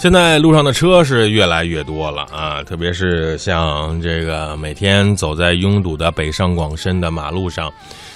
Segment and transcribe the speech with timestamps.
[0.00, 7.68] 现在路上的车是越来越多了啊，特别是像这个每天走在拥堵的北上广深的马路上，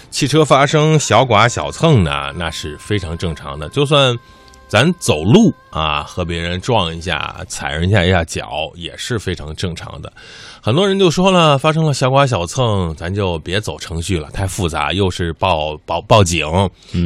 [0.09, 3.69] 汽车发生小剐小蹭呢，那是非常正常的。
[3.71, 4.17] 就算
[4.73, 10.11] 咱走路啊，和别人撞一下、踩人家一下脚，也是非常正常的。
[10.63, 16.47] 很多人就说了，发生了小刮小蹭，咱就别走程序了，太复杂，又是报报报警，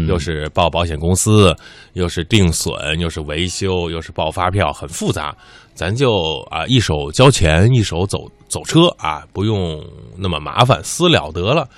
[0.06, 1.52] 又是报保险公司，
[1.94, 5.34] 又是定损，又是维修，又是报发票，很复杂。
[5.74, 9.84] 咱就啊，一手交钱，一手走走车啊，不用
[10.16, 11.68] 那么麻烦，私了得了。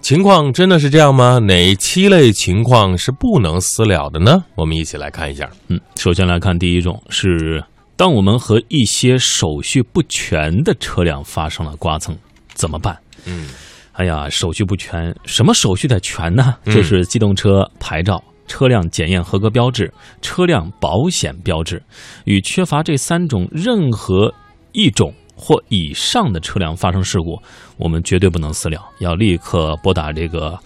[0.00, 1.40] 情况真的是这样吗？
[1.40, 4.44] 哪七类情况是不能私了的呢？
[4.54, 5.50] 我们一起来看一下。
[5.68, 7.64] 嗯，首先来看第一种是，
[7.96, 12.16] 当我们和一些手续不全的车辆发生了刮蹭，
[12.54, 12.96] 怎么办？
[13.24, 13.48] 嗯，
[13.94, 16.54] 哎呀，手续不全，什么手续得全呢？
[16.66, 19.92] 就是机动车牌照、车辆检验合格标志、
[20.22, 21.82] 车辆保险标志，
[22.26, 24.32] 与缺乏这三种任何
[24.70, 25.12] 一种。
[25.36, 27.38] 或以上的车辆发生事故，
[27.76, 30.58] 我们绝对不能私了，要立刻拨打这个，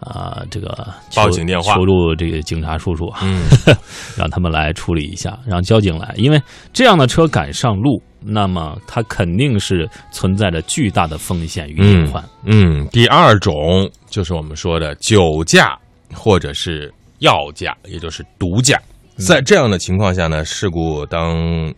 [0.00, 3.44] 呃，这个报警电话，求助这个警察叔叔，嗯，
[4.16, 6.42] 让他们来处理一下，让交警来，因为
[6.72, 12.24] 这样的车敢上路，那么它肯定是存在着巨大的风险与隐患。
[12.44, 15.78] 嗯，第二种就是我们说的酒驾
[16.14, 18.80] 或者是药驾，也就是毒驾，
[19.18, 21.70] 在这样的情况下呢，事故当。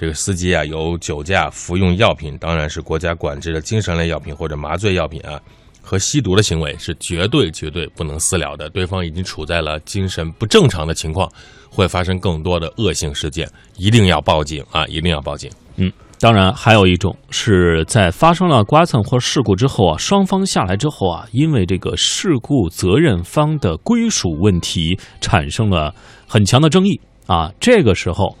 [0.00, 5.38] 这个司机啊，有酒驾、服用药品，当然是国家管制的精神类药品或者麻醉药品啊，
[5.82, 8.70] 和吸毒的行为是绝对绝对不能私了的。
[8.70, 11.30] 对方已经处在了精神不正常的情况，
[11.68, 14.86] 会发生更多的恶性事件，一定要报警啊！
[14.86, 15.50] 一定要报警。
[15.76, 25.94] 嗯，当然还有一种是在发生了刮蹭或事故之后啊，双方下来之后啊，因为这个事故责任方的归属问题产生了
[26.26, 28.34] 很强的争议啊，这个时候。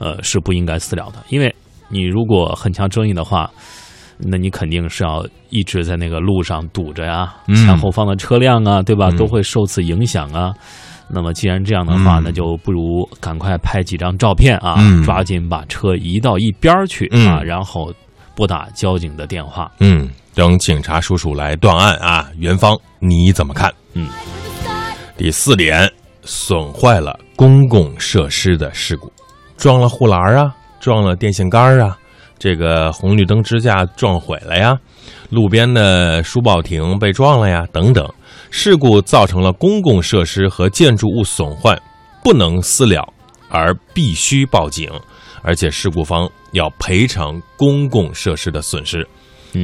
[0.00, 1.54] 呃，是不应该私了的，因为
[1.88, 3.48] 你如果很强争议的话，
[4.16, 10.52] 那你肯定是要一直在那个路上堵着呀，前后方的车辆啊，对吧，都会受此影响啊。
[11.12, 17.92] 那么既然这样的话，那就不如赶快拍几张照片啊，抓紧把车移到一边去啊，然后
[18.34, 22.30] 拨打交警的电话，嗯，等警察叔叔来断案啊。
[22.38, 23.70] 元芳，你怎么看？
[23.94, 24.08] 嗯，
[25.16, 25.90] 第四点，
[26.22, 29.10] 损坏了公共设施的事故。
[29.60, 31.94] 撞了护栏啊，撞了电线杆啊，
[32.38, 34.76] 这个红绿灯支架撞毁了呀，
[35.28, 38.10] 路边的书报亭被撞了呀，等等，
[38.50, 41.78] 事故造成了公共设施和建筑物损坏，
[42.24, 43.06] 不能私了，
[43.50, 44.90] 而必须报警，
[45.42, 49.06] 而且事故方要赔偿公共设施的损失。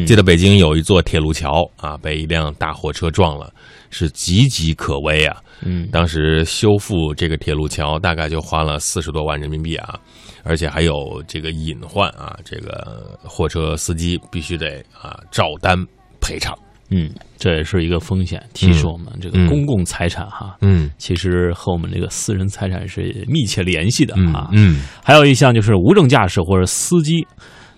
[0.06, 3.52] 记得北京有一座铁路桥啊，被一辆大货车撞了，
[3.90, 5.36] 是岌岌可危啊。
[5.62, 9.98] 嗯，当时修复这个铁路桥大概就花了四十多万人民币啊，
[10.42, 15.78] 而且还有这个隐患啊，这个货车司机必须得啊照单
[16.20, 16.56] 赔偿。
[16.90, 24.48] 嗯，这也是一个风险，提示我们这个公共财产哈，嗯，其实和我们这个私人财产是密切联系的啊。
[24.52, 27.26] 嗯，还有一项就是无证驾驶或者司机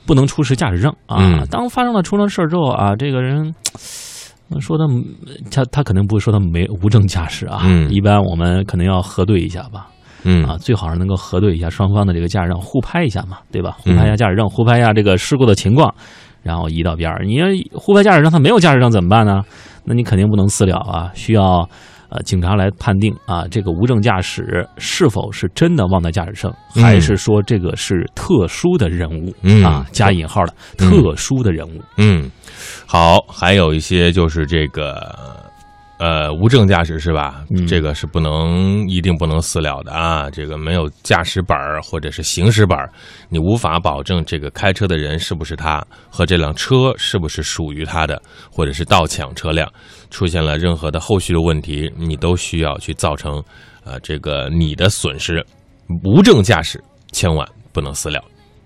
[0.09, 1.45] 不能出示驾驶证啊。
[1.49, 3.55] 当发生了出了事儿之后啊，这个人。
[4.63, 4.85] 说他
[5.51, 7.61] 他他肯定不会说他没无证驾驶啊，
[7.91, 9.89] 一般我们可能要核对一下吧，
[10.25, 13.77] 嗯啊，最好是能够核对一下双方的这个驾驶证，互拍一下嘛，对吧？
[13.79, 15.95] 互拍一下驾驶证，互拍一下这个事故的情况，
[16.43, 17.23] 然后移到边儿。
[17.27, 19.43] 你要互拍驾驶证，他没有驾驶证怎么办呢？
[19.85, 21.69] 那你肯定不能私了啊，需要。
[22.09, 29.87] 呃，警察来判定啊，这个无证驾驶是否是真的忘带驾驶证，还是说这个是特殊的人物啊？
[29.93, 31.81] 加引号的特殊的人物。
[31.97, 32.31] 嗯，
[32.87, 35.48] 好，还有一些就是这个。
[35.99, 37.45] 呃，无证驾驶是吧？
[37.67, 40.31] 这个是不能一定不能私了的啊。
[40.31, 42.79] 这个没有驾驶本或者是行驶本，
[43.29, 49.69] 你无法保证这个开车的人是不是他，和这辆车是不是属于他的，或者是盗抢车辆，
[50.09, 53.43] 出现了任何的后续的问题，你都需要去造成
[53.85, 55.45] 呃这个你的损失。
[56.05, 58.23] 无证驾驶千万不能私了。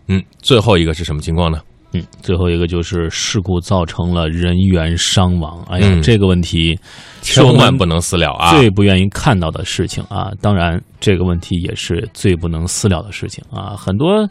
[0.09, 1.61] 嗯，最后一个是什么情况呢？
[1.93, 5.63] 嗯，最后一个就是事故造成了人员伤亡。
[5.69, 6.79] 哎呀，这个问题
[7.21, 8.57] 千万不能私了啊！
[8.57, 14.29] 最不愿意看到的事情啊，当然这个问题也是最不能私了的事情啊，很多。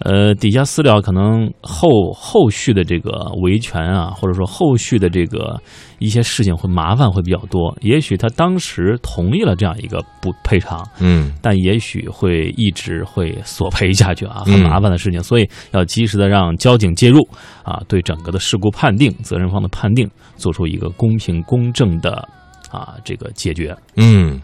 [0.00, 5.58] 呃，底下私了可能后后续的这个维权啊，或者说后续的这个
[5.98, 7.74] 一些事情会麻烦会比较多。
[7.80, 15.22] 也许他当时同意了这样一个不赔偿，嗯，但也许会一直会索赔下去啊，很麻烦的事情。
[15.22, 17.26] 所以要及时的让交警介入
[17.62, 20.06] 啊，对整个的事故判定、责任方的判定
[20.36, 22.28] 做出一个公平公正的
[22.70, 23.74] 啊这个解决。
[23.96, 24.40] 嗯。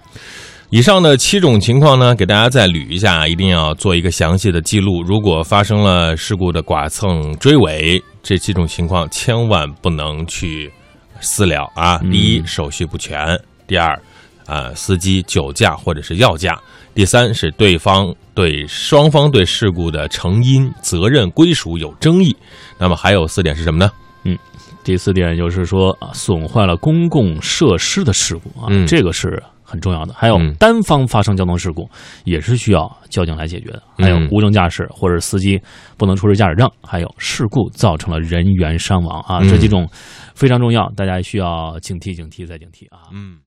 [0.75, 5.03] 以上的七种情况呢，给大家再捋一下，一定要做一个详细的记录。
[5.03, 10.73] 如果发生了事故的剐蹭、追尾这七种情况，千万不能去
[11.21, 11.99] 私了啊！
[12.11, 13.37] 第一，手续不全；
[13.67, 14.01] 第二，
[14.47, 16.55] 啊，司机酒驾或者是药驾；
[16.95, 22.35] 第三是对方对双方对事故的成因、责任归属有争议。
[22.79, 23.91] 那么还有四点是什么呢？
[24.25, 24.39] 嗯，
[24.83, 29.43] 第四点就是说啊，损坏了公共设施的事故啊，嗯这个是
[29.73, 30.13] 很重要的。
[30.13, 31.89] 还有嗯单方发生交通事故，
[32.25, 33.83] 也是需要交警来解决的。
[33.97, 35.59] 还有嗯无证驾驶或者司机
[35.97, 39.89] 不能出示驾驶证，还有事故造成了人员伤亡啊，嗯这几种
[40.35, 43.09] 非常重要，大家需要警惕、警惕再警惕啊。
[43.13, 43.39] 嗯。